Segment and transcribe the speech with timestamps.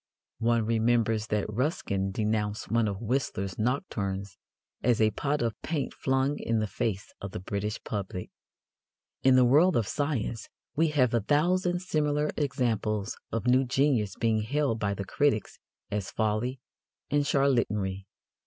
[0.39, 4.35] One remembers that Ruskin denounced one of Whistler's nocturnes
[4.81, 8.31] as a pot of paint flung in the face of the British public.
[9.21, 14.41] In the world of science we have a thousand similar examples of new genius being
[14.41, 15.59] hailed by the critics
[15.91, 16.59] as folly
[17.11, 18.07] and charlatanry.